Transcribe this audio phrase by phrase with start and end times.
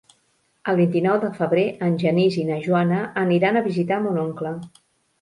[0.71, 4.61] El vint-i-nou de febrer en Genís i na Joana aniran a visitar mon oncle.